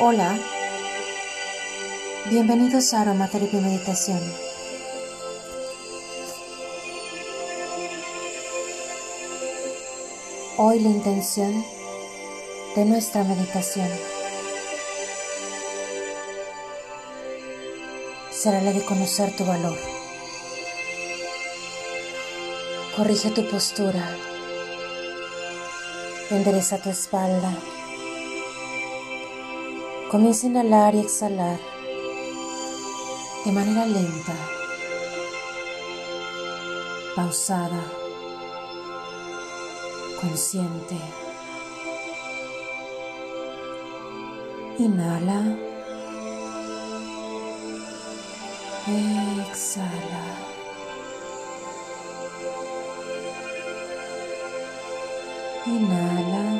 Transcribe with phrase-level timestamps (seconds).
[0.00, 0.38] Hola,
[2.30, 4.20] bienvenidos a Aromaterapia Meditación.
[10.56, 11.64] Hoy la intención
[12.76, 13.88] de nuestra meditación
[18.30, 19.76] será la de conocer tu valor.
[22.96, 24.08] Corrige tu postura,
[26.30, 27.52] endereza tu espalda
[30.10, 31.58] Comienza a inhalar y exhalar
[33.44, 34.32] de manera lenta,
[37.14, 37.82] pausada,
[40.18, 40.98] consciente.
[44.78, 45.56] Inhala.
[48.86, 50.24] Exhala.
[55.66, 56.57] Inhala.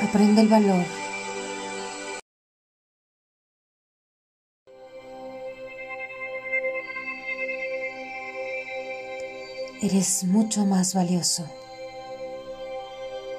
[0.00, 0.84] Aprende el valor.
[9.82, 11.48] Eres mucho más valioso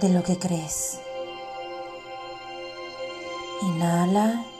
[0.00, 0.98] de lo que crees.
[3.62, 4.51] Inhala.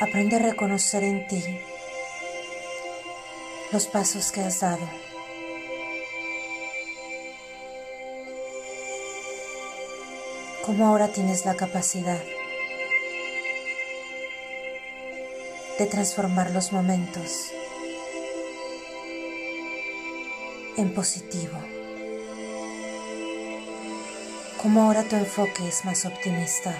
[0.00, 1.44] Aprende a reconocer en ti
[3.70, 4.88] los pasos que has dado.
[10.64, 12.22] Cómo ahora tienes la capacidad
[15.78, 17.52] de transformar los momentos
[20.78, 21.58] en positivo.
[24.62, 26.74] Cómo ahora tu enfoque es más optimista.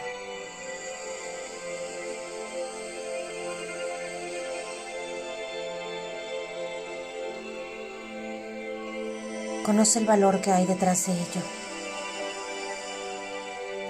[9.65, 11.43] Conoce el valor que hay detrás de ello.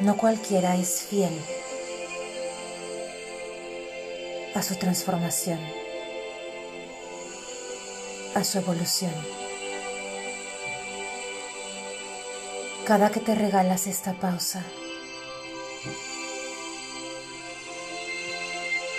[0.00, 1.32] No cualquiera es fiel
[4.54, 5.60] a su transformación,
[8.34, 9.12] a su evolución.
[12.84, 14.64] Cada que te regalas esta pausa,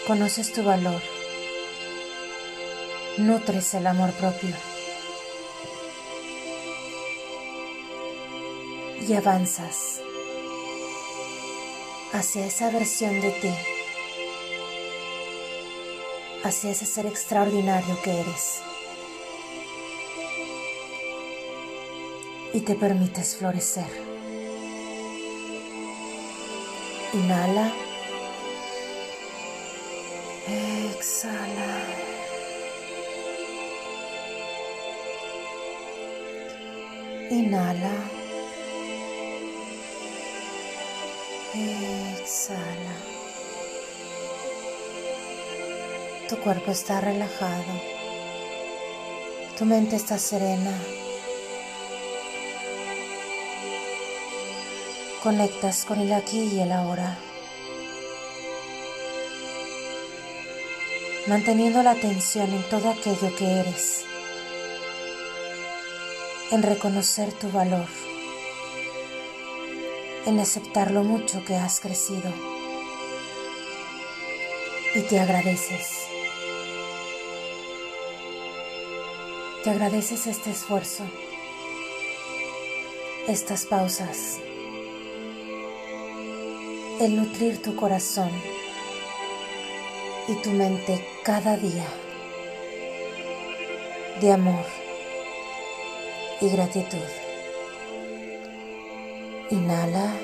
[0.08, 1.02] conoces tu valor,
[3.18, 4.71] nutres el amor propio.
[9.12, 10.00] Y avanzas
[12.14, 13.54] hacia esa versión de ti,
[16.46, 18.62] hacia ese ser extraordinario que eres.
[22.54, 23.92] Y te permites florecer.
[27.14, 27.70] Inhala.
[30.48, 31.72] Exhala.
[37.30, 38.21] Inhala.
[41.54, 42.96] Exhala.
[46.30, 47.74] Tu cuerpo está relajado.
[49.58, 50.72] Tu mente está serena.
[55.22, 57.18] Conectas con el aquí y el ahora.
[61.28, 64.06] Manteniendo la atención en todo aquello que eres.
[66.52, 68.11] En reconocer tu valor
[70.26, 72.32] en aceptar lo mucho que has crecido
[74.94, 76.08] y te agradeces.
[79.64, 81.04] Te agradeces este esfuerzo,
[83.28, 84.40] estas pausas,
[87.00, 88.32] el nutrir tu corazón
[90.28, 91.88] y tu mente cada día
[94.20, 94.66] de amor
[96.42, 97.21] y gratitud.
[99.52, 100.16] Inhala.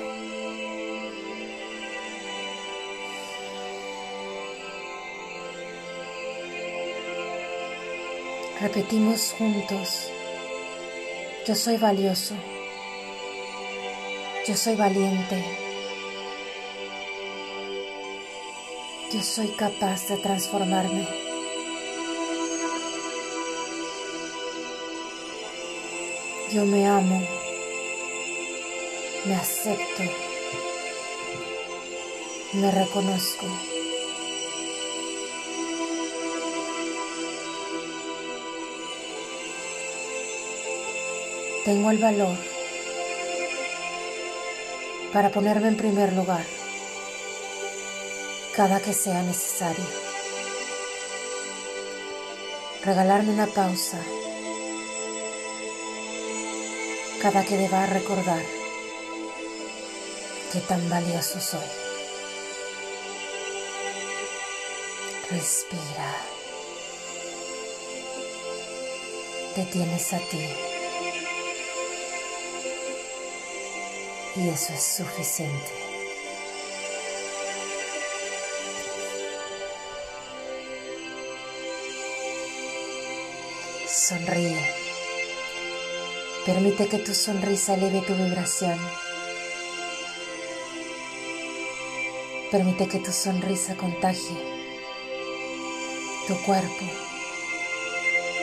[8.60, 10.10] Repetimos juntos,
[11.46, 12.34] yo soy valioso,
[14.46, 15.44] yo soy valiente,
[19.12, 21.06] yo soy capaz de transformarme.
[26.50, 27.47] Yo me amo
[29.24, 30.02] me acepto,
[32.54, 33.46] me reconozco.
[41.64, 42.36] Tengo el valor
[45.12, 46.44] para ponerme en primer lugar
[48.54, 49.84] cada que sea necesario.
[52.84, 53.98] Regalarme una pausa
[57.20, 58.57] cada que deba recordar
[60.52, 61.60] qué tan valioso soy.
[65.30, 66.16] Respira.
[69.54, 70.48] Te tienes a ti.
[74.36, 75.72] Y eso es suficiente.
[83.86, 84.74] Sonríe.
[86.46, 88.78] Permite que tu sonrisa eleve tu vibración.
[92.50, 94.58] Permite que tu sonrisa contagie
[96.26, 96.84] tu cuerpo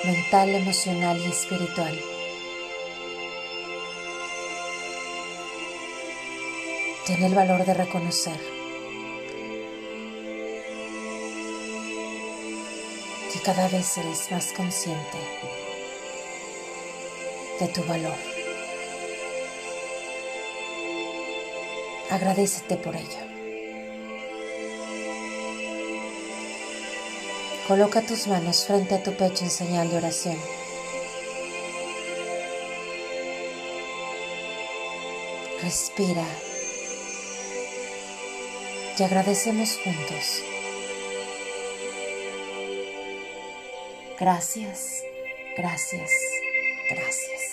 [0.04, 2.00] mental, emocional y espiritual.
[7.08, 8.40] Ten el valor de reconocer
[13.34, 15.18] que cada vez eres más consciente
[17.60, 18.18] de tu valor.
[22.12, 23.35] Agradecete por ello.
[27.68, 30.38] Coloca tus manos frente a tu pecho en señal de oración.
[35.64, 36.26] Respira
[39.00, 40.44] y agradecemos juntos.
[44.20, 45.04] Gracias,
[45.58, 46.12] gracias,
[46.92, 47.45] gracias.